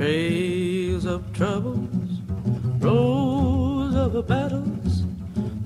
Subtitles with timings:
[0.00, 1.86] Trails of troubles,
[2.78, 5.02] roads of battles,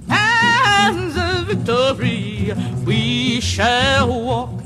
[0.08, 2.52] paths of victory,
[2.84, 4.64] we shall walk.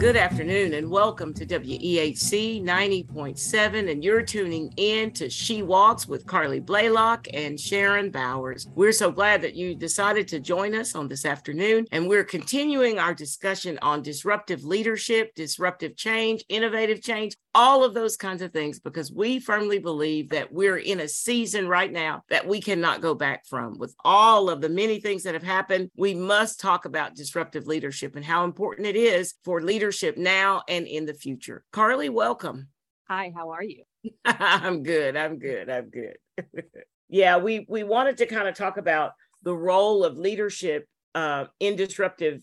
[0.00, 3.90] Good afternoon and welcome to WEHC 90.7.
[3.90, 8.68] And you're tuning in to She Walks with Carleigh Blaylock and Sharon Bowers.
[8.76, 11.86] We're so glad that you decided to join us on this afternoon.
[11.90, 18.16] And we're continuing our discussion on disruptive leadership, disruptive change, innovative change, all of those
[18.16, 22.46] kinds of things, because we firmly believe that we're in a season right now that
[22.46, 23.76] we cannot go back from.
[23.78, 28.14] With all of the many things that have happened, we must talk about disruptive leadership
[28.14, 31.64] and how important it is for leadership now and in the future.
[31.72, 32.68] Carleigh, welcome.
[33.08, 33.82] Hi, how are you?
[34.24, 35.16] I'm good.
[35.16, 35.68] I'm good.
[35.68, 36.16] I'm good.
[37.08, 40.86] yeah, we we wanted to kind of talk about the role of leadership
[41.16, 42.40] uh, in disruptive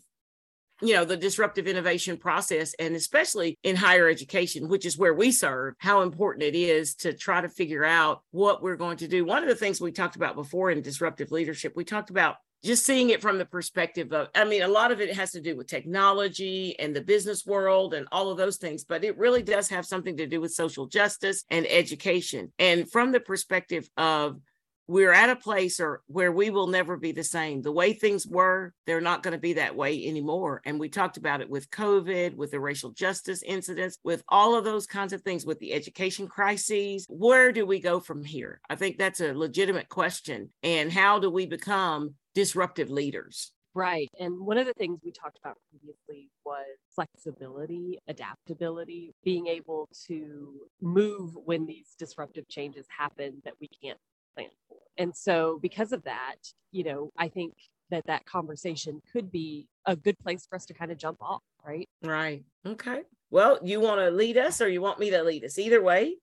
[0.82, 5.32] you know the disruptive innovation process and especially in higher education which is where we
[5.32, 9.26] serve how important it is to try to figure out what we're going to do.
[9.26, 12.86] One of the things we talked about before in disruptive leadership we talked about just
[12.86, 15.56] seeing it from the perspective of i mean a lot of it has to do
[15.56, 19.70] with technology and the business world and all of those things but it really does
[19.70, 22.52] have something to do with social justice and education.
[22.60, 24.40] And from the perspective of
[24.88, 27.62] we're at a place or where we will never be the same.
[27.62, 30.62] The way things were, they're not going to be that way anymore.
[30.66, 34.64] And we talked about it with COVID, with the racial justice incidents, with all of
[34.64, 37.06] those kinds of things, with the education crises.
[37.10, 38.62] Where do we go from here?
[38.70, 40.52] I think that's a legitimate question.
[40.62, 43.52] And how do we become disruptive leaders?
[43.74, 44.08] Right.
[44.22, 50.54] And one of the things we talked about previously was flexibility, adaptability, being able to
[50.82, 54.00] move when these disruptive changes happen that we can't
[54.36, 54.78] plan for.
[54.98, 56.36] And so, because of that,
[56.72, 57.54] you know, I think
[57.92, 61.44] that that conversation could be a good place for us to kind of jump off,
[61.66, 61.88] right?
[62.04, 62.44] Right.
[62.66, 63.02] Okay.
[63.30, 65.58] Well, you want to lead us or you want me to lead us?
[65.60, 66.18] Either way.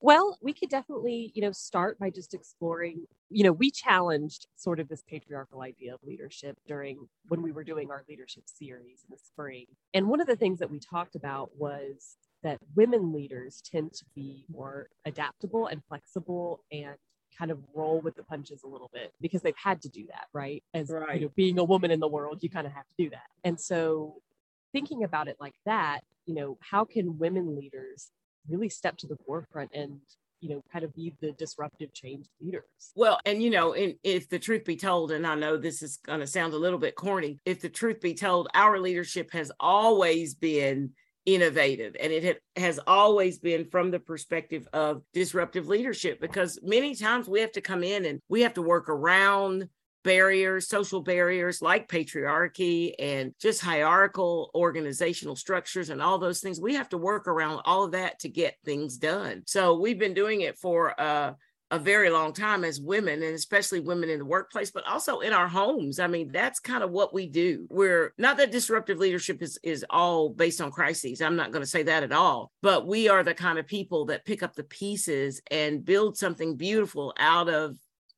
[0.00, 4.80] well, we could definitely, you know, start by just exploring, you know, we challenged sort
[4.80, 9.10] of this patriarchal idea of leadership during when we were doing our leadership series in
[9.10, 9.66] the spring.
[9.94, 14.04] And one of the things that we talked about was that women leaders tend to
[14.14, 16.94] be more adaptable and flexible and
[17.36, 20.26] kind of roll with the punches a little bit because they've had to do that,
[20.32, 20.62] right?
[20.72, 21.16] As right.
[21.16, 23.26] you know, being a woman in the world, you kind of have to do that.
[23.42, 24.22] And so
[24.72, 28.10] thinking about it like that, you know, how can women leaders
[28.48, 29.98] really step to the forefront and
[30.40, 34.28] you know kind of be the disruptive change leaders well and you know in, if
[34.28, 36.94] the truth be told and i know this is going to sound a little bit
[36.94, 40.90] corny if the truth be told our leadership has always been
[41.26, 47.28] innovative and it has always been from the perspective of disruptive leadership because many times
[47.28, 49.68] we have to come in and we have to work around
[50.06, 56.60] barriers social barriers like patriarchy and just hierarchical organizational structures and all those things.
[56.60, 59.42] We have to work around all of that to get things done.
[59.46, 61.32] So we've been doing it for uh
[61.70, 65.32] a very long time as women and especially women in the workplace but also in
[65.32, 65.98] our homes.
[65.98, 67.66] I mean that's kind of what we do.
[67.70, 71.68] We're not that disruptive leadership is is all based on crises i'm not going to
[71.68, 74.64] say that at all but we are the kind of people that pick up the
[74.64, 77.76] pieces and build something beautiful out of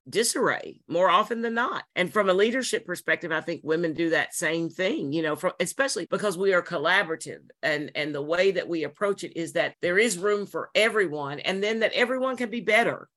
[0.09, 1.85] disarray more often than not.
[1.95, 5.53] And from a leadership perspective, I think women do that same thing, you know, from
[5.61, 9.75] especially because we are collaborative and and the way that we approach it is that
[9.83, 13.09] there is room for everyone and then that everyone can be better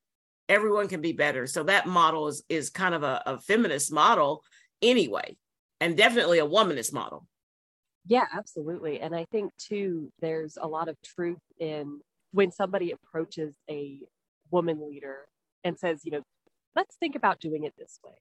[0.48, 1.46] everyone can be better.
[1.46, 4.42] So that model is is kind of a, a feminist model
[4.80, 5.36] anyway,
[5.80, 7.26] and definitely a womanist model.
[8.06, 9.00] Yeah, absolutely.
[9.00, 12.00] And I think too, there's a lot of truth in
[12.32, 14.00] when somebody approaches a
[14.50, 15.26] woman leader
[15.64, 16.22] and says, you know,
[16.74, 18.14] let's think about doing it this way.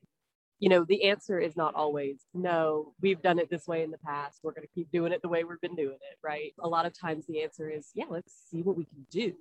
[0.60, 3.98] You know, the answer is not always, no, we've done it this way in the
[3.98, 4.42] past.
[4.44, 6.54] We're going to keep doing it the way we've been doing it, right?
[6.60, 9.34] A lot of times the answer is, yeah, let's see what we can do.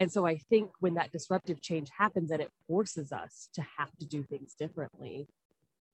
[0.00, 3.90] And so I think when that disruptive change happens and it forces us to have
[4.00, 5.28] to do things differently,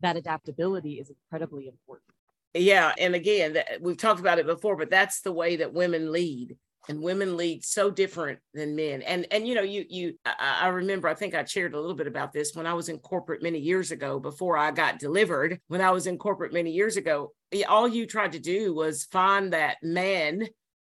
[0.00, 2.11] that adaptability is incredibly important.
[2.55, 2.93] Yeah.
[2.99, 6.56] And again, we've talked about it before, but that's the way that women lead.
[6.88, 9.02] And women lead so different than men.
[9.02, 11.94] And and you know, you you I, I remember I think I shared a little
[11.94, 15.61] bit about this when I was in corporate many years ago before I got delivered.
[15.69, 17.32] When I was in corporate many years ago,
[17.69, 20.49] all you tried to do was find that man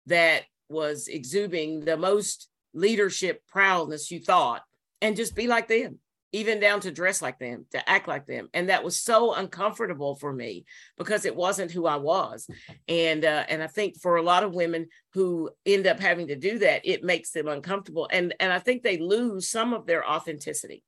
[0.06, 4.62] that was exuding the most leadership proudness you thought
[5.00, 5.98] and just be like them
[6.36, 8.48] even down to dress like them to act like them.
[8.52, 10.66] And that was so uncomfortable for me
[10.98, 12.46] because it wasn't who i was.
[12.88, 16.36] And uh, and i think for a lot of women who end up having to
[16.36, 18.08] do that it makes them uncomfortable.
[18.12, 20.82] And and i think they lose some of their authenticity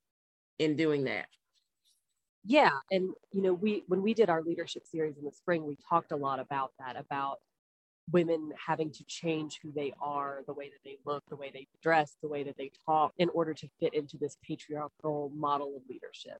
[0.58, 1.26] in doing that.
[2.44, 2.70] Yeah.
[2.90, 6.12] And you know we when we did our leadership series in the spring we talked
[6.12, 7.38] a lot about that about
[8.10, 11.66] women having to change who they are, the way that they look, the way they
[11.82, 15.82] dress, the way that they talk in order to fit into this patriarchal model of
[15.88, 16.38] leadership.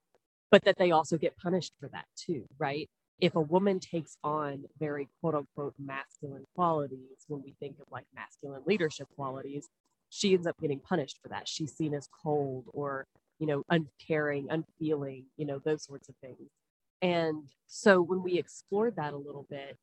[0.51, 2.89] But that they also get punished for that too, right?
[3.19, 8.05] If a woman takes on very quote unquote masculine qualities, when we think of like
[8.15, 9.67] masculine leadership qualities,
[10.09, 11.47] she ends up getting punished for that.
[11.47, 13.05] She's seen as cold or,
[13.37, 16.49] you know, uncaring, unfeeling, you know, those sorts of things.
[17.01, 19.77] And so when we explored that a little bit,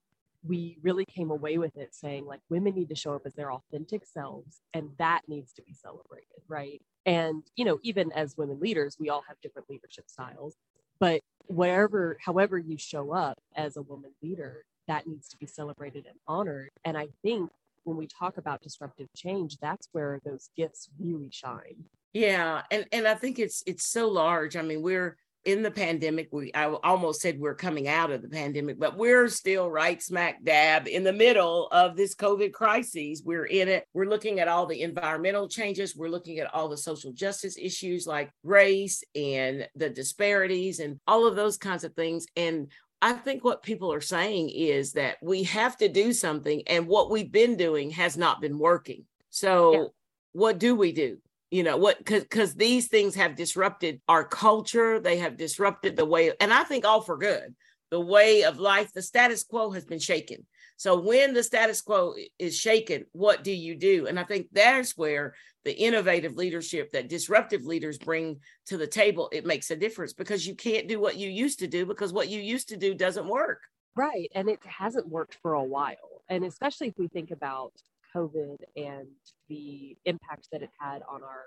[0.44, 3.52] we really came away with it saying like women need to show up as their
[3.52, 6.82] authentic selves and that needs to be celebrated right?
[7.04, 10.56] And you know even as women leaders we all have different leadership styles
[10.98, 16.06] but wherever however you show up as a woman leader that needs to be celebrated
[16.06, 16.70] and honored.
[16.84, 17.50] And i think
[17.84, 21.84] when we talk about disruptive change that's where those gifts really shine.
[22.12, 24.56] Yeah and and i think it's it's so large.
[24.56, 25.16] I mean we're
[25.46, 29.28] in the pandemic we i almost said we're coming out of the pandemic but we're
[29.28, 34.08] still right smack dab in the middle of this covid crisis we're in it we're
[34.08, 38.30] looking at all the environmental changes we're looking at all the social justice issues like
[38.42, 42.68] race and the disparities and all of those kinds of things and
[43.02, 47.10] I think what people are saying is that we have to do something, and what
[47.10, 49.04] we've been doing has not been working.
[49.28, 49.84] So, yeah.
[50.32, 51.18] what do we do?
[51.56, 56.04] You know what because because these things have disrupted our culture they have disrupted the
[56.04, 57.54] way and i think all for good
[57.90, 60.44] the way of life the status quo has been shaken.
[60.76, 64.06] So when the status quo is shaken what do you do?
[64.06, 69.28] And i think that's where the innovative leadership that disruptive leaders bring to the table
[69.32, 72.28] it makes a difference because you can't do what you used to do because what
[72.28, 73.62] you used to do doesn't work.
[73.94, 77.72] Right and it hasn't worked for a while and especially if we think about
[78.14, 79.08] COVID and
[79.48, 81.44] the impact that it had on our,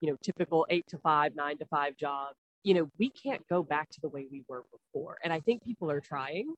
[0.00, 3.62] you know, typical eight to five, nine to five job, you know, we can't go
[3.62, 5.16] back to the way we were before.
[5.24, 6.54] And I think people are trying,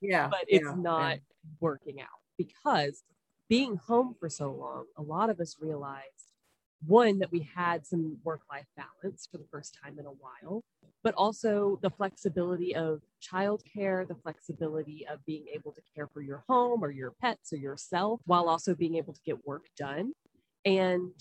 [0.00, 1.16] yeah, but it's yeah, not yeah.
[1.60, 2.08] working out
[2.38, 3.02] because
[3.48, 6.29] being home for so long, a lot of us realized
[6.86, 10.62] one that we had some work life balance for the first time in a while
[11.02, 16.42] but also the flexibility of childcare the flexibility of being able to care for your
[16.48, 20.12] home or your pets or yourself while also being able to get work done.
[20.64, 21.12] And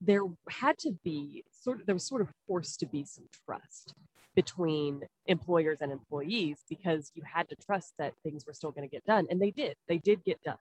[0.00, 3.94] there had to be sort of there was sort of forced to be some trust
[4.34, 8.90] between employers and employees because you had to trust that things were still going to
[8.90, 10.56] get done and they did they did get done.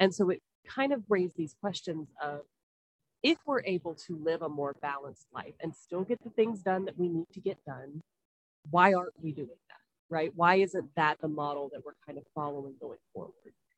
[0.00, 2.40] And so it kind of raised these questions of
[3.22, 6.84] if we're able to live a more balanced life and still get the things done
[6.86, 8.02] that we need to get done,
[8.70, 9.76] why aren't we doing that?
[10.14, 10.32] Right?
[10.34, 13.32] Why isn't that the model that we're kind of following going forward?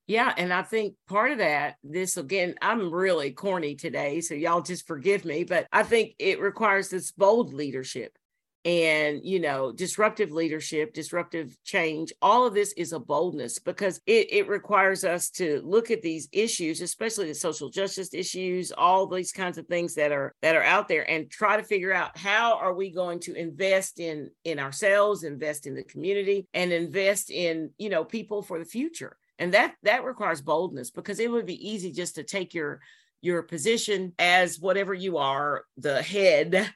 [0.06, 4.60] Yeah, and I think part of that, this again, I'm really corny today, so y'all
[4.60, 8.18] just forgive me, but I think it requires this bold leadership
[8.64, 14.32] and you know disruptive leadership disruptive change all of this is a boldness because it,
[14.32, 19.32] it requires us to look at these issues especially the social justice issues all these
[19.32, 22.56] kinds of things that are that are out there and try to figure out how
[22.56, 27.70] are we going to invest in in ourselves invest in the community and invest in
[27.78, 29.16] you know people for the future.
[29.38, 32.80] And that that requires boldness because it would be easy just to take your
[33.20, 36.70] your position as whatever you are the head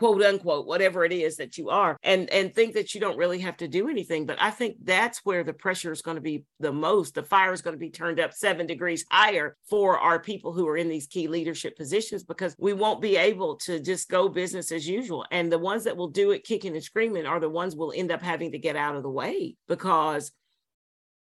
[0.00, 3.38] quote unquote whatever it is that you are and and think that you don't really
[3.38, 4.24] have to do anything.
[4.24, 7.14] But i think that's where the pressure is going to be the most.
[7.14, 10.66] The fire is going to be turned up 7 degrees higher for our people who
[10.68, 14.72] are in these key leadership positions because we won't be able to just go business
[14.72, 15.26] as usual.
[15.30, 18.10] And the ones that will do it kicking and screaming are the ones we'll end
[18.10, 20.32] up having to get out of the way because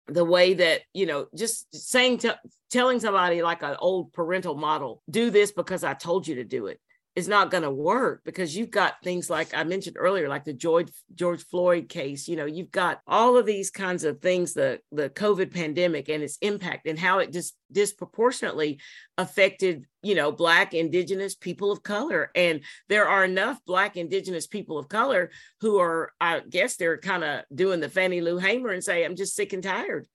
[0.07, 2.39] the way that you know just saying to
[2.71, 6.67] telling somebody like an old parental model do this because i told you to do
[6.67, 6.81] it
[7.19, 10.53] is not going to work because you've got things like I mentioned earlier, like the
[10.53, 12.29] George George Floyd case.
[12.29, 16.23] You know, you've got all of these kinds of things, the the COVID pandemic and
[16.23, 18.79] its impact and how it just disproportionately
[19.19, 22.31] affected, you know, Black, Indigenous people of color.
[22.37, 27.25] And there are enough Black, Indigenous people of color who are, I guess, they're kind
[27.25, 30.07] of doing the Fannie Lou Hamer and say, I'm just sick and tired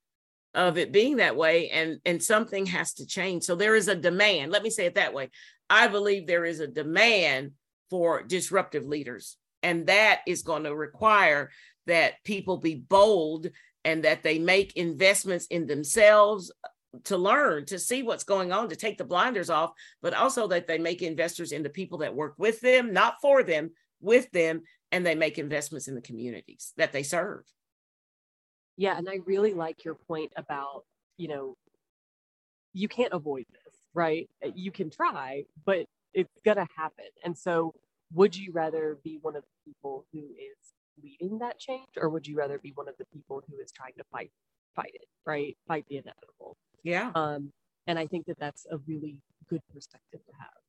[0.54, 3.94] of it being that way and and something has to change so there is a
[3.94, 5.28] demand let me say it that way
[5.68, 7.52] I believe there is a demand
[7.90, 9.36] for disruptive leaders.
[9.62, 11.50] And that is going to require
[11.86, 13.48] that people be bold
[13.84, 16.52] and that they make investments in themselves
[17.04, 20.66] to learn, to see what's going on, to take the blinders off, but also that
[20.66, 23.70] they make investors in the people that work with them, not for them,
[24.00, 27.42] with them, and they make investments in the communities that they serve.
[28.76, 28.96] Yeah.
[28.96, 30.84] And I really like your point about,
[31.16, 31.56] you know,
[32.72, 34.28] you can't avoid this right?
[34.44, 37.06] Uh, you can try, but it's going to happen.
[37.24, 37.74] And so,
[38.12, 42.26] would you rather be one of the people who is leading that change, or would
[42.26, 44.30] you rather be one of the people who is trying to fight
[44.76, 45.56] fight it, right?
[45.66, 46.56] Fight the inevitable.
[46.82, 47.12] Yeah.
[47.14, 47.52] Um,
[47.86, 49.16] and I think that that's a really
[49.48, 50.63] good perspective to have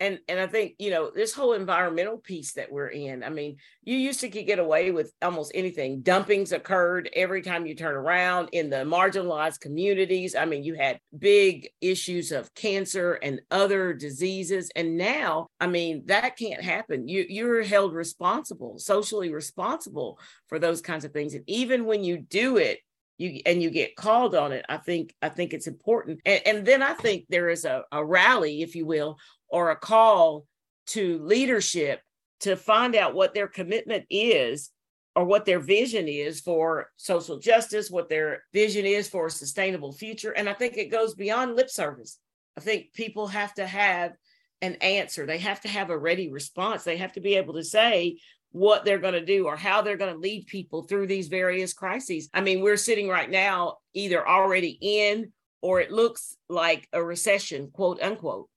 [0.00, 3.24] and and I think you know this whole environmental piece that we're in.
[3.24, 6.02] I mean, you used to get away with almost anything.
[6.02, 10.34] Dumpings occurred every time you turn around in the marginalized communities.
[10.34, 16.04] I mean, you had big issues of cancer and other diseases, and now, I mean,
[16.06, 17.08] that can't happen.
[17.08, 22.18] You you're held responsible, socially responsible for those kinds of things, and even when you
[22.18, 22.80] do it,
[23.18, 26.66] you and you get called on it i think i think it's important and, and
[26.66, 30.46] then i think there is a, a rally if you will or a call
[30.88, 32.00] to leadership
[32.40, 34.70] to find out what their commitment is
[35.16, 39.92] or what their vision is for social justice, what their vision is for a sustainable
[39.92, 40.30] future.
[40.30, 42.18] And I think it goes beyond lip service.
[42.56, 44.12] I think people have to have
[44.60, 47.62] an answer, they have to have a ready response, they have to be able to
[47.62, 48.18] say,
[48.52, 51.72] what they're going to do or how they're going to lead people through these various
[51.72, 52.28] crises.
[52.32, 57.70] I mean, we're sitting right now either already in or it looks like a recession,
[57.72, 58.48] quote unquote.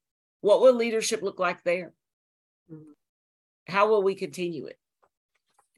[0.41, 1.93] What will leadership look like there?
[2.71, 2.91] Mm-hmm.
[3.67, 4.77] How will we continue it?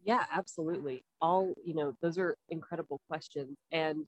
[0.04, 1.04] Yeah, absolutely.
[1.22, 3.58] All, you know, those are incredible questions.
[3.72, 4.06] And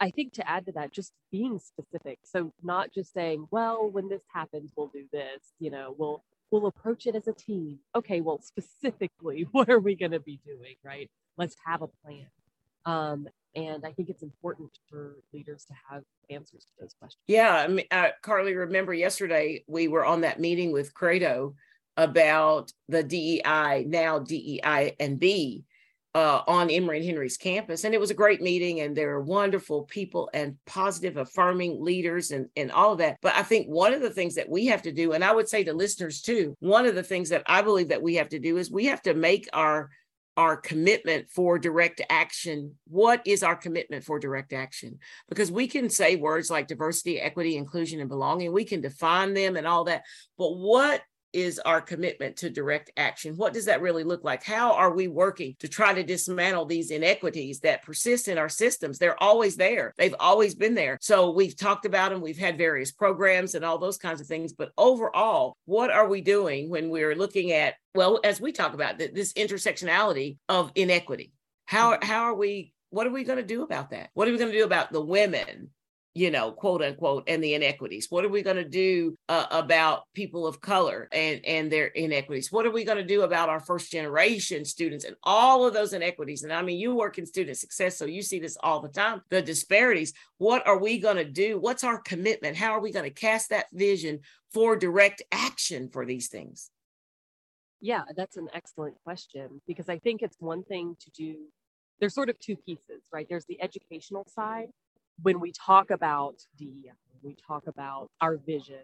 [0.00, 2.18] I think to add to that, just being specific.
[2.24, 6.66] So not just saying, well, when this happens, we'll do this, you know, we'll we'll
[6.66, 7.78] approach it as a team.
[7.94, 11.10] Okay, well, specifically, what are we going to be doing, right?
[11.36, 12.26] Let's have a plan.
[12.84, 17.22] Um, and I think it's important for leaders to have answers to those questions.
[17.26, 17.54] Yeah.
[17.54, 21.54] I mean, uh, Carleigh, remember yesterday we were on that meeting with Credo
[21.96, 25.64] about the DEI, now DEI and B,
[26.14, 27.84] uh, on Emory and Henry's campus.
[27.84, 32.30] And it was a great meeting, and there are wonderful people and positive, affirming leaders
[32.30, 33.18] and, and all of that.
[33.20, 35.48] But I think one of the things that we have to do, and I would
[35.48, 38.38] say to listeners too, one of the things that I believe that we have to
[38.38, 39.90] do is we have to make our
[40.38, 42.76] our commitment for direct action.
[42.86, 45.00] What is our commitment for direct action?
[45.28, 48.52] Because we can say words like diversity, equity, inclusion, and belonging.
[48.52, 50.04] We can define them and all that.
[50.38, 51.02] But what
[51.32, 53.36] is our commitment to direct action?
[53.36, 54.42] What does that really look like?
[54.42, 58.98] How are we working to try to dismantle these inequities that persist in our systems?
[58.98, 60.98] They're always there, they've always been there.
[61.00, 64.52] So we've talked about them, we've had various programs and all those kinds of things.
[64.52, 68.98] But overall, what are we doing when we're looking at, well, as we talk about
[68.98, 71.32] this intersectionality of inequity?
[71.66, 72.06] How, mm-hmm.
[72.06, 74.10] how are we what are we going to do about that?
[74.14, 75.70] What are we going to do about the women
[76.14, 78.08] you know, quote unquote, and the inequities?
[78.10, 82.50] What are we going to do uh, about people of color and, and their inequities?
[82.50, 85.92] What are we going to do about our first generation students and all of those
[85.92, 86.42] inequities?
[86.42, 89.22] And I mean, you work in student success, so you see this all the time
[89.28, 90.12] the disparities.
[90.38, 91.58] What are we going to do?
[91.58, 92.56] What's our commitment?
[92.56, 94.20] How are we going to cast that vision
[94.52, 96.70] for direct action for these things?
[97.80, 101.36] Yeah, that's an excellent question because I think it's one thing to do.
[102.00, 103.26] There's sort of two pieces, right?
[103.28, 104.68] There's the educational side,
[105.22, 108.82] when we talk about DEI, we talk about our vision,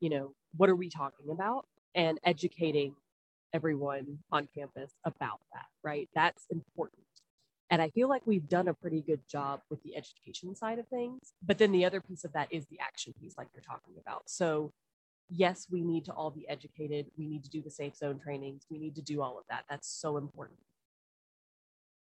[0.00, 1.66] you know, what are we talking about?
[1.94, 2.94] And educating
[3.52, 6.08] everyone on campus about that, right?
[6.14, 7.02] That's important.
[7.70, 10.88] And I feel like we've done a pretty good job with the education side of
[10.88, 11.32] things.
[11.44, 14.22] But then the other piece of that is the action piece, like you're talking about.
[14.26, 14.72] So,
[15.28, 17.06] yes, we need to all be educated.
[17.16, 18.66] We need to do the safe zone trainings.
[18.70, 19.64] We need to do all of that.
[19.70, 20.58] That's so important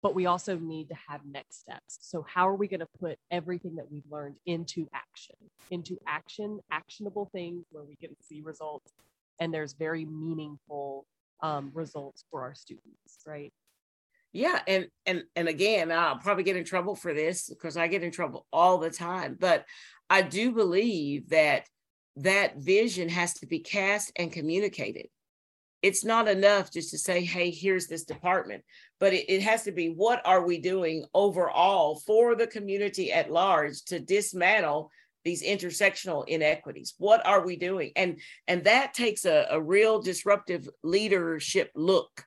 [0.01, 1.99] but we also need to have next steps.
[2.01, 5.35] So, how are we going to put everything that we've learned into action,
[5.69, 8.91] into action, actionable things where we can see results
[9.41, 11.05] and there's very meaningful
[11.41, 13.51] um, results for our students, right?
[14.31, 18.03] Yeah, and and and again, I'll probably get in trouble for this because I get
[18.03, 19.35] in trouble all the time.
[19.37, 19.65] But
[20.09, 21.65] I do believe that
[22.17, 25.07] that vision has to be cast and communicated
[25.81, 28.63] it's not enough just to say, hey, here's this department,
[28.99, 33.31] but it, it, has to be what are we doing overall for the community at
[33.31, 34.91] large to dismantle
[35.23, 36.93] these intersectional inequities?
[36.97, 37.91] What are we doing?
[37.95, 42.25] And and that takes a, a real disruptive leadership look.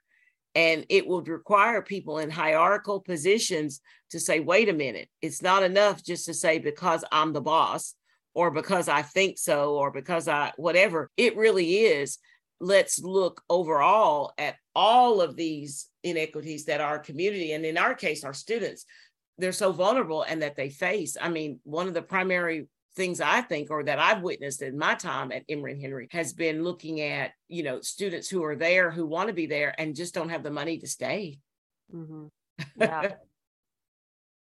[0.57, 3.81] And it will require people in hierarchical positions
[4.11, 7.95] to say, wait a minute, it's not enough just to say because I'm the boss
[8.35, 11.11] or because I think so or because I whatever.
[11.17, 12.19] It really is
[12.61, 18.25] let's look overall at all of these inequities that our community and in our case
[18.25, 18.85] our students
[19.39, 21.17] they're so vulnerable and that they face.
[21.21, 24.95] I mean one of the primary things i think or that i've witnessed in my
[24.95, 28.89] time at emory and henry has been looking at you know students who are there
[28.91, 31.39] who want to be there and just don't have the money to stay.
[31.93, 32.27] Mm-hmm.
[32.81, 33.15] yeah.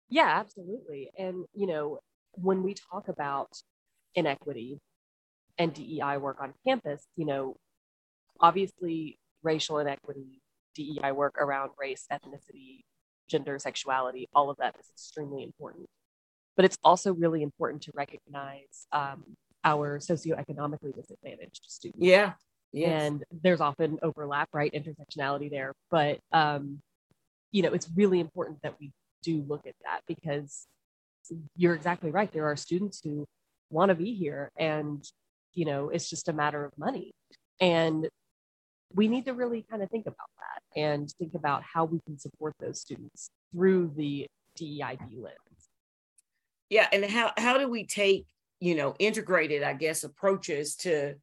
[0.08, 1.10] Yeah absolutely.
[1.18, 1.98] And you know
[2.34, 3.50] when we talk about
[4.14, 4.78] inequity
[5.58, 7.56] and dei work on campus you know
[8.40, 10.40] obviously racial inequity,
[10.74, 12.84] DEI work around race, ethnicity,
[13.28, 15.86] gender, sexuality, all of that is extremely important.
[16.56, 19.24] But it's also really important to recognize um,
[19.64, 22.04] our socioeconomically disadvantaged students.
[22.04, 22.32] Yeah.
[22.72, 23.02] Yes.
[23.02, 24.72] And there's often overlap, right?
[24.72, 25.72] Intersectionality there.
[25.90, 26.80] But, um,
[27.52, 30.66] you know, it's really important that we do look at that because
[31.56, 32.32] you're exactly right.
[32.32, 33.26] There are students who
[33.70, 35.04] want to be here and,
[35.54, 37.12] you know, it's just a matter of money.
[37.60, 38.08] And
[38.94, 42.18] we need to really kind of think about that and think about how we can
[42.18, 44.26] support those students through the
[44.58, 45.36] DEIB lens.
[46.70, 48.26] Yeah, and how how do we take
[48.60, 51.14] you know integrated, I guess, approaches to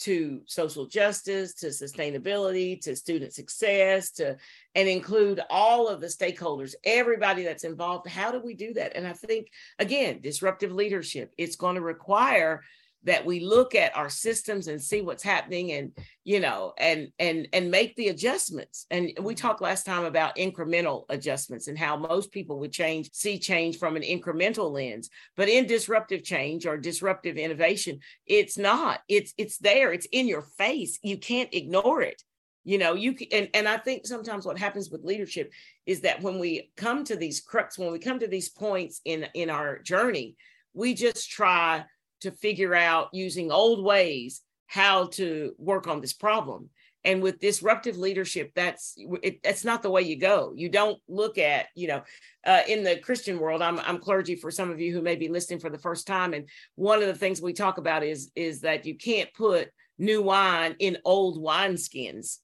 [0.00, 4.36] to social justice, to sustainability, to student success, to
[4.74, 8.08] and include all of the stakeholders, everybody that's involved.
[8.08, 8.96] How do we do that?
[8.96, 12.62] And I think again, disruptive leadership, it's going to require
[13.04, 15.92] that we look at our systems and see what's happening and
[16.24, 18.86] you know and and and make the adjustments.
[18.90, 19.34] And we mm-hmm.
[19.34, 23.96] talked last time about incremental adjustments and how most people would change see change from
[23.96, 25.10] an incremental lens.
[25.36, 29.00] But in disruptive change or disruptive innovation it's not.
[29.08, 29.92] It's it's there.
[29.92, 30.98] It's in your face.
[31.02, 32.22] You can't ignore it.
[32.64, 35.52] You know you can and, and i think sometimes what happens with leadership
[35.84, 39.26] is that when we come to these crux when we come to these points in
[39.34, 40.36] in our journey
[40.72, 41.84] we just try
[42.24, 46.70] to figure out using old ways how to work on this problem.
[47.04, 50.54] And with disruptive leadership that's it, that's not the way you go.
[50.56, 52.02] You don't look at you know
[52.46, 55.28] uh, in the christian world I'm, I'm clergy for some of you who may be
[55.28, 58.60] listening for the first time and one of the things we talk about is is
[58.62, 62.38] that you can't put new wine in old wineskins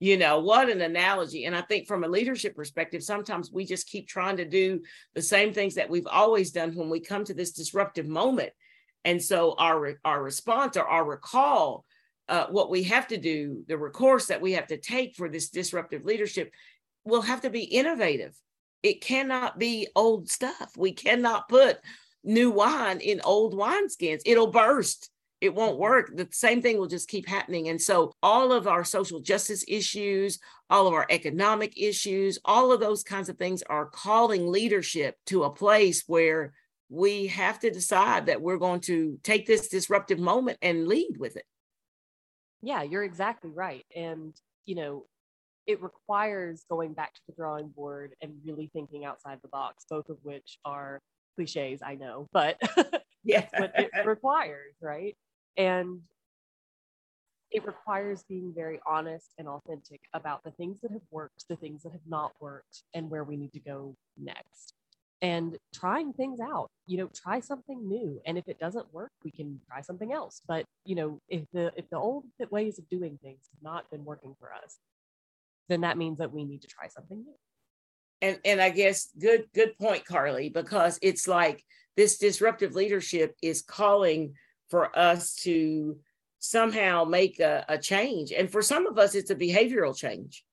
[0.00, 1.44] you know what an analogy.
[1.44, 4.80] And i think from a leadership perspective sometimes we just keep trying to do
[5.14, 8.52] the same things that we've always done when we come to this disruptive moment
[9.04, 11.84] and so our our response or our recall,
[12.28, 15.50] uh, what we have to do, the recourse that we have to take for this
[15.50, 16.52] disruptive leadership,
[17.04, 18.34] will have to be innovative.
[18.82, 20.72] It cannot be old stuff.
[20.76, 21.78] We cannot put
[22.22, 24.22] new wine in old wineskins.
[24.24, 25.10] It'll burst.
[25.40, 26.16] It won't work.
[26.16, 27.68] The same thing will just keep happening.
[27.68, 30.38] And so, all of our social justice issues,
[30.70, 35.44] all of our economic issues, all of those kinds of things are calling leadership to
[35.44, 36.54] a place where
[36.94, 41.36] we have to decide that we're going to take this disruptive moment and lead with
[41.36, 41.44] it.
[42.62, 43.84] Yeah, you're exactly right.
[43.96, 44.32] And,
[44.64, 45.06] you know,
[45.66, 50.08] it requires going back to the drawing board and really thinking outside the box, both
[50.08, 51.00] of which are
[51.36, 52.60] cliches, I know, but
[53.24, 55.16] yeah, what it requires, right?
[55.56, 56.00] And
[57.50, 61.82] it requires being very honest and authentic about the things that have worked, the things
[61.82, 64.74] that have not worked, and where we need to go next
[65.22, 69.30] and trying things out you know try something new and if it doesn't work we
[69.30, 70.42] can try something else.
[70.46, 74.04] But you know if the if the old ways of doing things have not been
[74.04, 74.78] working for us
[75.68, 77.34] then that means that we need to try something new.
[78.22, 81.64] And and i guess good good point carleigh because it's like
[81.96, 84.34] this disruptive leadership is calling
[84.68, 85.98] for us to
[86.40, 88.32] somehow make a, a change.
[88.32, 90.44] And for some of us it's a behavioral change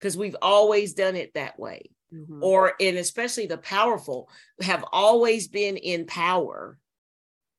[0.00, 2.42] because we've always done it that way mm-hmm.
[2.42, 4.28] or and especially the powerful
[4.60, 6.78] have always been in power.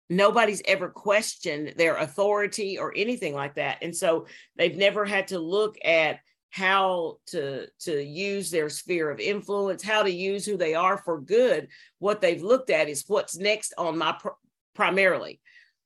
[0.09, 3.79] Nobody's ever questioned their authority or anything like that.
[3.81, 9.19] And so they've never had to look at how to to use their sphere of
[9.19, 11.67] influence how to use who they are for good.
[11.99, 14.29] What they've looked at is what's next on my pr-
[14.77, 15.41] primarily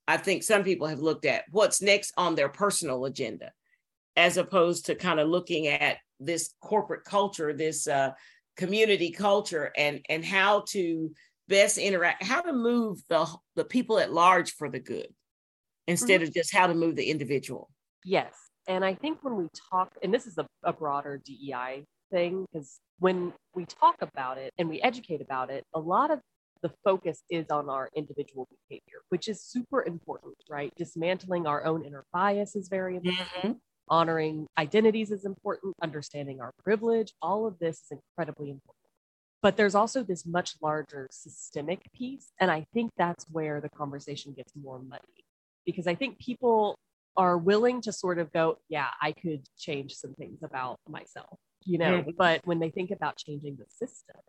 [0.08, 3.52] i think some people have looked at what's next on their personal agenda
[4.18, 8.12] as opposed to kind of looking at this corporate culture this uh,
[8.58, 11.12] community culture and and how to
[11.48, 15.08] best interact how to move the the people at large for the good
[15.88, 16.28] instead mm-hmm.
[16.28, 17.70] of just how to move the individual.
[18.06, 18.34] Yes.
[18.68, 22.80] And i think when we talk and this is a, a broader dei thing because
[23.00, 26.20] when we talk about it and we educate about it a lot of
[26.62, 30.72] the focus is on our individual behavior which is super important right?
[30.78, 33.28] Dismantling our own inner bias is very important.
[33.44, 33.52] Mm-hmm
[33.90, 38.76] honoring identities is important, understanding our privilege, all of this is incredibly important.
[39.42, 42.32] But there's also this much larger systemic piece.
[42.40, 45.26] And I think that's where the conversation gets more muddy
[45.66, 46.78] because I think people
[47.18, 51.78] are willing to sort of go, yeah, I could change some things about myself, you
[51.78, 52.12] know, mm-hmm.
[52.18, 54.22] but when they think about changing the system,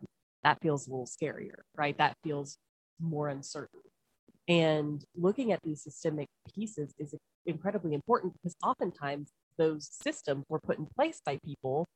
[0.43, 1.97] that feels a little scarier, right?
[1.97, 2.57] That feels
[2.99, 3.79] more uncertain.
[4.47, 10.77] And looking at these systemic pieces is incredibly important because oftentimes those systems were put
[10.77, 11.87] in place by people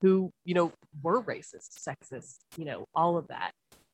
[0.00, 3.52] who, you know, were racist, sexist, you know, all of that.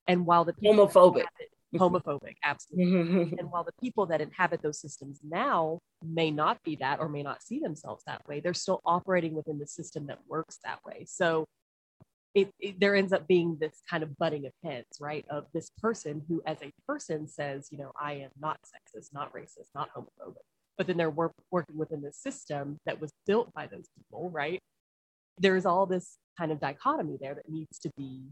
[0.08, 1.26] And while the homophobic,
[1.74, 2.92] homophobic, absolutely.
[2.92, 3.38] Mm-hmm.
[3.38, 7.22] and while the people that inhabit those systems now may not be that or may
[7.22, 11.04] not see themselves that way, they're still operating within the system that works that way.
[11.06, 11.46] So
[12.34, 15.24] it, it, there ends up being this kind of butting of heads, right?
[15.30, 19.32] Of this person who, as a person, says, you know, I am not sexist, not
[19.32, 20.44] racist, not homophobic.
[20.78, 24.58] But then they're work, working within the system that was built by those people, right?
[25.38, 28.30] There's all this kind of dichotomy there that needs to be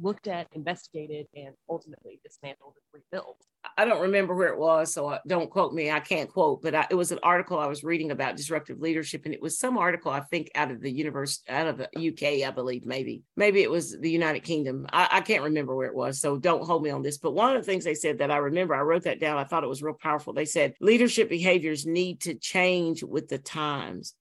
[0.00, 3.44] looked at, investigated, and ultimately dismantled and rebuilt.
[3.78, 5.90] I don't remember where it was, so I, don't quote me.
[5.90, 9.22] I can't quote, but I, it was an article I was reading about disruptive leadership,
[9.24, 12.46] and it was some article I think out of the universe, out of the UK,
[12.46, 14.86] I believe, maybe, maybe it was the United Kingdom.
[14.92, 17.18] I, I can't remember where it was, so don't hold me on this.
[17.18, 19.38] But one of the things they said that I remember, I wrote that down.
[19.38, 20.32] I thought it was real powerful.
[20.32, 24.14] They said leadership behaviors need to change with the times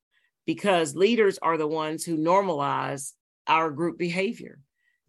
[0.45, 3.13] because leaders are the ones who normalize
[3.47, 4.59] our group behavior.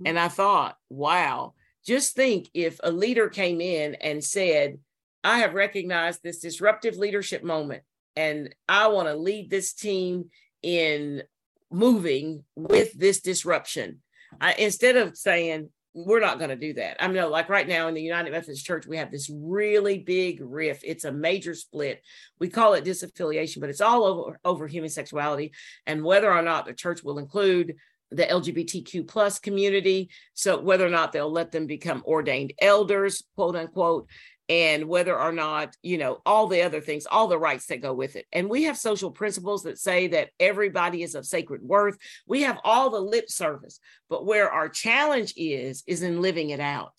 [0.00, 0.06] Mm-hmm.
[0.08, 1.54] And I thought, wow,
[1.86, 4.78] just think if a leader came in and said,
[5.22, 7.82] I have recognized this disruptive leadership moment
[8.16, 10.30] and I want to lead this team
[10.62, 11.22] in
[11.70, 14.00] moving with this disruption.
[14.40, 16.96] I, instead of saying, we're not going to do that.
[17.02, 20.40] I mean, like right now in the United Methodist Church, we have this really big
[20.42, 20.82] rift.
[20.84, 22.02] It's a major split.
[22.40, 25.52] We call it disaffiliation, but it's all over, over human sexuality
[25.86, 27.76] and whether or not the church will include
[28.10, 30.10] the LGBTQ plus community.
[30.34, 34.08] So whether or not they'll let them become ordained elders, quote unquote,
[34.48, 37.94] and whether or not, you know, all the other things, all the rights that go
[37.94, 38.26] with it.
[38.32, 41.96] And we have social principles that say that everybody is of sacred worth.
[42.26, 46.60] We have all the lip service, but where our challenge is, is in living it
[46.60, 46.92] out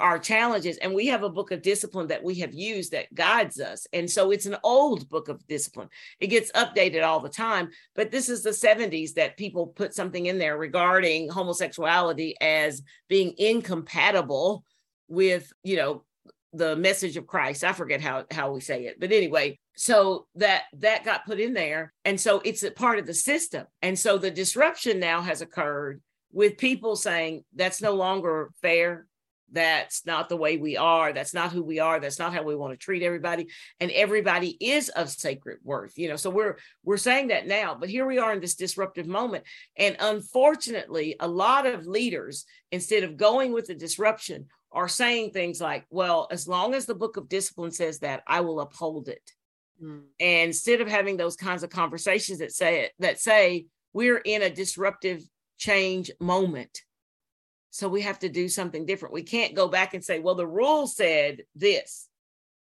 [0.00, 3.60] our challenges and we have a book of discipline that we have used that guides
[3.60, 5.88] us and so it's an old book of discipline.
[6.20, 10.26] It gets updated all the time but this is the 70s that people put something
[10.26, 14.64] in there regarding homosexuality as being incompatible
[15.08, 16.04] with you know
[16.54, 17.62] the message of christ.
[17.62, 21.52] I forget how how we say it but anyway so that that got put in
[21.52, 23.66] there and so it's a part of the system.
[23.82, 26.00] And so the disruption now has occurred
[26.32, 29.06] with people saying that's no longer fair
[29.54, 32.56] that's not the way we are that's not who we are that's not how we
[32.56, 33.46] want to treat everybody
[33.80, 37.88] and everybody is of sacred worth you know so we're we're saying that now but
[37.88, 39.44] here we are in this disruptive moment
[39.78, 45.60] and unfortunately a lot of leaders instead of going with the disruption are saying things
[45.60, 49.30] like well as long as the book of discipline says that i will uphold it
[49.80, 50.02] mm.
[50.18, 54.50] and instead of having those kinds of conversations that say that say we're in a
[54.50, 55.22] disruptive
[55.58, 56.82] change moment
[57.74, 59.12] so we have to do something different.
[59.12, 62.08] We can't go back and say, well, the rule said this.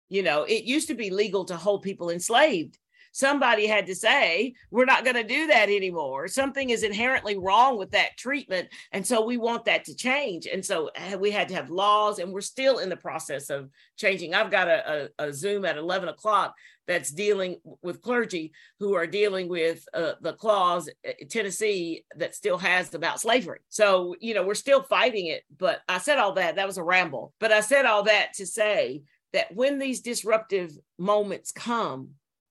[0.08, 2.78] You know, it used to be legal to hold people enslaved.
[3.12, 6.28] Somebody had to say, we're not going to do that anymore.
[6.28, 8.68] Something is inherently wrong with that treatment.
[8.92, 10.46] And so we want that to change.
[10.46, 13.68] And so eh, we had to have laws, and we're still in the process of
[13.96, 14.34] changing.
[14.34, 16.54] I've got a, a, a Zoom at 11 o'clock
[16.86, 22.58] that's dealing with clergy who are dealing with uh, the clause uh, Tennessee that still
[22.58, 23.60] has about slavery.
[23.68, 25.44] So, you know, we're still fighting it.
[25.56, 27.32] But I said all that, that was a ramble.
[27.38, 32.10] But I said all that to say that when these disruptive moments come,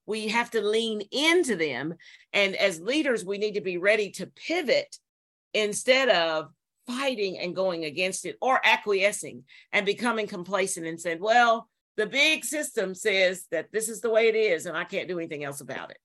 [0.10, 1.94] we have to lean into them.
[2.34, 4.98] And as leaders, we need to be ready to pivot
[5.54, 6.50] instead of
[6.88, 12.44] fighting and going against it or acquiescing and becoming complacent and saying, well, the big
[12.44, 15.62] system says that this is the way it is and I can't do anything else
[15.62, 16.00] about it.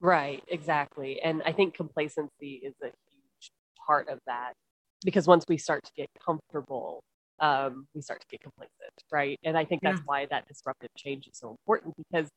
[0.00, 1.20] Right, exactly.
[1.20, 3.52] And I think complacency is a huge
[3.86, 4.54] part of that
[5.04, 7.04] because once we start to get comfortable,
[7.38, 9.38] um, we start to get complacent, right?
[9.44, 10.04] And I think that's yeah.
[10.06, 12.30] why that disruptive change is so important because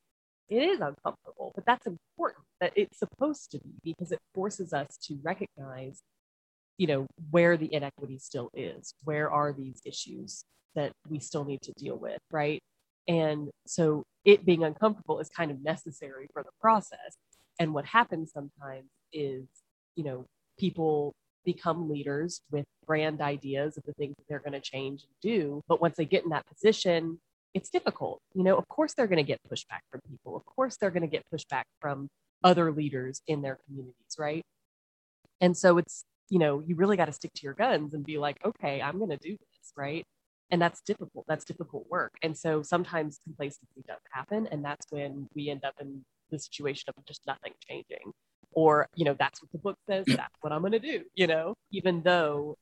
[0.50, 4.98] it is uncomfortable, but that's important that it's supposed to be because it forces us
[5.04, 6.02] to recognize,
[6.78, 10.44] you know, where the inequity still is, where are these issues,
[10.76, 12.60] that we still need to deal with, right?
[13.08, 17.16] And so it being uncomfortable is kind of necessary for the process.
[17.60, 19.46] And what happens sometimes is,
[19.96, 20.26] you know,
[20.60, 21.14] people
[21.46, 25.62] become leaders with brand ideas of the things that they're going to change and do.
[25.68, 27.20] But once they get in that position,
[27.56, 28.20] it's difficult.
[28.36, 30.36] You know, of course they're going to get pushback from people.
[30.36, 32.08] Of course they're going to get pushback from
[32.44, 34.44] other leaders in their communities, right?
[35.42, 38.20] And so it's, you know, you really got to stick to your guns and be
[38.20, 40.06] like, okay, I'm going to do this, right?
[40.52, 45.28] and that's difficult that's difficult work and so sometimes complacency does happen and that's when
[45.36, 48.12] we end up in the situation of just nothing changing
[48.52, 51.28] or you know that's what the book says that's what i'm going to do you
[51.28, 52.56] know even though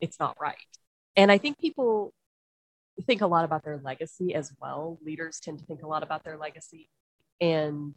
[0.00, 0.56] it's not right
[1.16, 2.12] and i think people
[3.02, 4.98] think a lot about their legacy as well.
[5.04, 6.88] Leaders tend to think a lot about their legacy
[7.40, 7.96] and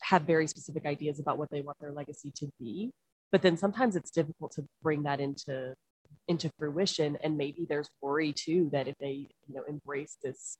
[0.00, 2.90] have very specific ideas about what they want their legacy to be.
[3.30, 5.74] But then sometimes it's difficult to bring that into
[6.28, 10.58] into fruition and maybe there's worry too that if they you know embrace this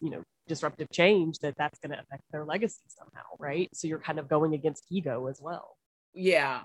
[0.00, 3.68] you know disruptive change that that's going to affect their legacy somehow right?
[3.74, 5.76] So you're kind of going against ego as well.
[6.14, 6.62] Yeah.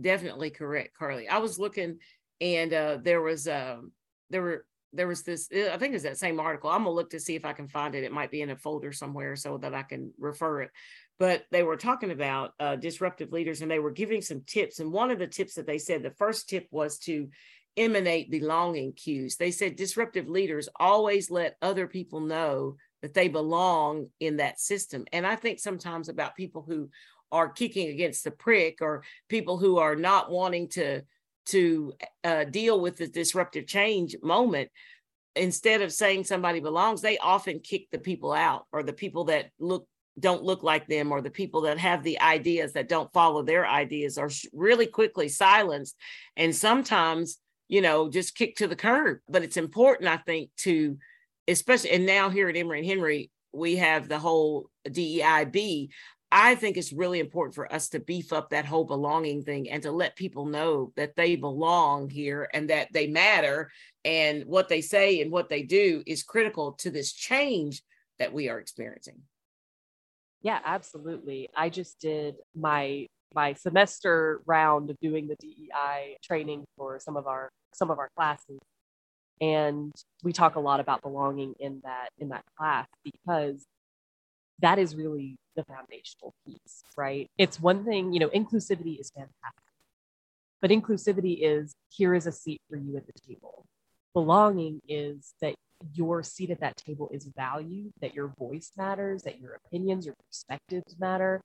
[0.00, 1.28] Definitely correct, Carleigh.
[1.28, 1.98] I was looking
[2.40, 3.92] and uh, there was um,
[4.30, 4.64] there were
[4.94, 7.44] there was this i think it's that same article i'm gonna look to see if
[7.44, 10.12] i can find it it might be in a folder somewhere so that i can
[10.18, 10.70] refer it.
[11.16, 14.90] But they were talking about uh, disruptive leaders and they were giving some tips and
[14.90, 17.28] one of the tips that they said the first tip was to
[17.76, 19.36] emanate belonging cues.
[19.36, 25.04] They said disruptive leaders always let other people know that they belong in that system.
[25.12, 26.90] And i think sometimes about people who
[27.32, 31.02] are kicking against the prick or people who are not wanting to
[31.46, 34.70] to uh, deal with the disruptive change moment
[35.36, 39.50] instead of saying somebody belongs they often kick the people out or the people that
[39.58, 39.86] look
[40.18, 43.66] don't look like them or the people that have the ideas that don't follow their
[43.66, 45.96] ideas are really quickly silenced
[46.36, 49.18] and sometimes you know just kicked to the curb.
[49.28, 50.98] But it's important i think to
[51.48, 55.88] especially and now here at emory and henry we have the whole deib
[56.36, 59.80] I think it's really important for us to beef up that whole belonging thing and
[59.84, 63.70] to let people know that they belong here and that they matter
[64.04, 67.82] and what they say and what they do is critical to this change
[68.18, 69.20] that we are experiencing.
[70.42, 71.50] Yeah, absolutely.
[71.56, 77.28] I just did my my semester round of doing the DEI training for some of
[77.28, 78.58] our some of our classes
[79.40, 79.92] and
[80.24, 83.64] we talk a lot about belonging in that in that class because
[84.60, 87.28] that is really the foundational piece, right?
[87.38, 89.62] It's one thing, you know, inclusivity is fantastic,
[90.60, 93.66] but inclusivity is here is a seat for you at the table.
[94.14, 95.54] Belonging is that
[95.92, 100.14] your seat at that table is valued, that your voice matters, that your opinions, your
[100.26, 101.40] perspectives matter,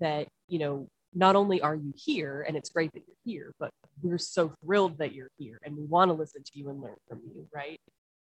[0.00, 3.70] that, you know, not only are you here and it's great that you're here, but
[4.02, 6.96] we're so thrilled that you're here and we want to listen to you and learn
[7.08, 7.78] from you, right?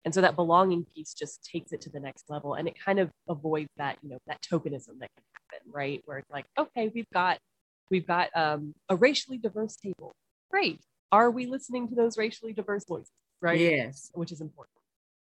[0.06, 3.00] And so that belonging piece just takes it to the next level and it kind
[3.00, 6.02] of avoids that you know that tokenism that can happen right?
[6.06, 7.38] Where it's like okay we've got
[7.90, 10.14] we've got um, a racially diverse table.
[10.50, 10.80] Great.
[11.12, 13.12] Are we listening to those racially diverse voices
[13.42, 13.60] right?
[13.60, 14.12] Yes.
[14.14, 14.76] Which is important.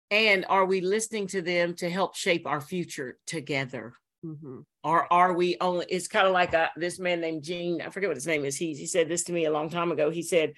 [0.09, 3.93] And are we listening to them to help shape our future together?
[4.23, 4.59] Mm-hmm.
[4.83, 7.89] or are we only it's kind of like a, uh, this man named gene i
[7.89, 8.55] forget what his name is.
[8.55, 10.11] He, he said this to me a long time ago.
[10.11, 10.53] He said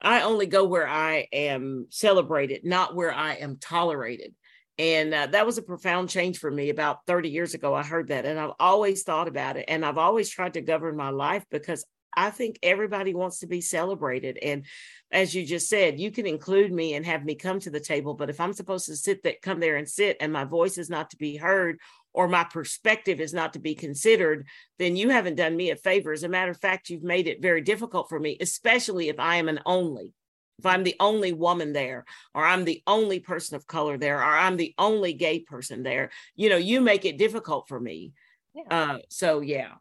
[0.00, 4.34] I only go where I am celebrated, not where I am tolerated.
[4.78, 7.74] And uh, that was a profound change for me about 30 years ago.
[7.74, 9.64] I heard that and I've always thought about it.
[9.68, 13.60] And I've always tried to govern my life because I think everybody wants to be
[13.60, 14.38] celebrated.
[14.38, 14.64] And
[15.10, 18.14] as you just said, you can include me and have me come to the table.
[18.14, 20.90] But if I'm supposed to sit that come there and sit and my voice is
[20.90, 21.78] not to be heard
[22.16, 24.46] or my perspective is not to be considered,
[24.78, 26.12] then you haven't done me a favor.
[26.12, 29.36] As a matter of fact, you've made it very difficult for me, especially if I
[29.36, 30.14] am an only.
[30.58, 34.24] If I'm the only woman there, or I'm the only person of color there, or
[34.24, 38.14] I'm the only gay person there, you know, you make it difficult for me.
[38.54, 38.62] Yeah.
[38.70, 39.72] Uh, so yeah,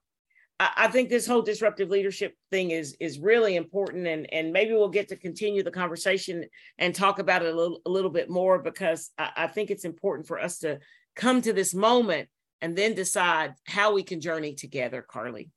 [0.60, 4.90] I, think this whole disruptive leadership thing is is really important, and and maybe we'll
[4.90, 6.46] get to continue the conversation
[6.78, 9.86] and talk about it a little a little bit more because I, I think it's
[9.86, 10.80] important for us to
[11.16, 12.30] come to this moment
[12.62, 15.50] and then decide how we can journey together, Carleigh.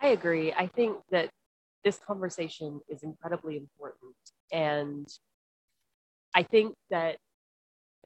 [0.00, 0.52] I agree.
[0.52, 1.30] I think that
[1.84, 4.14] this conversation is incredibly important.
[4.52, 5.06] And
[6.34, 7.16] I think that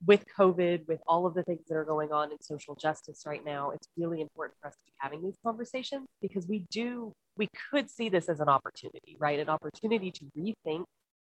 [0.07, 3.45] with COVID, with all of the things that are going on in social justice right
[3.45, 7.49] now, it's really important for us to be having these conversations because we do, we
[7.71, 9.39] could see this as an opportunity, right?
[9.39, 10.85] An opportunity to rethink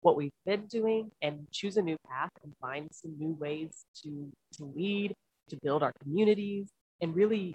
[0.00, 4.30] what we've been doing and choose a new path and find some new ways to
[4.52, 5.14] to lead
[5.48, 6.68] to build our communities
[7.00, 7.54] and really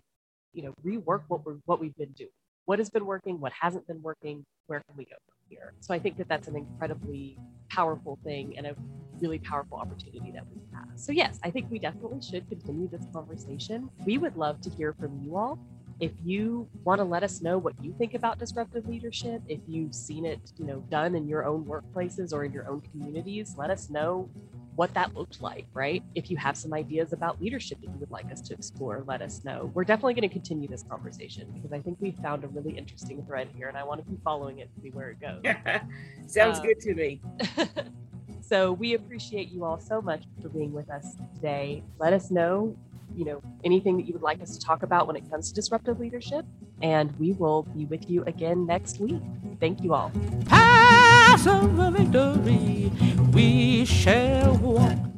[0.53, 2.29] you know rework what we're what we've been doing.
[2.65, 5.73] What has been working what hasn't been working where can we go from here?
[5.79, 7.37] So i think that that's an incredibly
[7.69, 8.75] powerful thing and a
[9.19, 10.87] really powerful opportunity that we have.
[10.95, 13.89] So yes i think we definitely should continue this conversation.
[14.05, 15.59] We would love to hear from you all
[16.01, 19.93] if you want to let us know what you think about disruptive leadership, if you've
[19.93, 23.69] seen it, you know, done in your own workplaces or in your own communities, let
[23.69, 24.27] us know
[24.75, 26.01] what that looked like, right?
[26.15, 29.21] If you have some ideas about leadership that you would like us to explore, let
[29.21, 29.69] us know.
[29.75, 33.23] We're definitely going to continue this conversation because I think we've found a really interesting
[33.27, 35.43] thread here and I want to keep following it to see where it goes.
[36.25, 37.21] Sounds uh, good to me.
[38.41, 41.83] so we appreciate you all so much for being with us today.
[41.99, 42.75] Let us know
[43.15, 45.53] you know, anything that you would like us to talk about when it comes to
[45.53, 46.45] disruptive leadership.
[46.81, 49.21] And we will be with you again next week.
[49.59, 50.11] Thank you all.
[50.45, 52.91] Pass of victory,
[53.31, 55.11] we shall walk.